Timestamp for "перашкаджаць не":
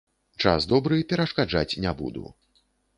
1.13-1.97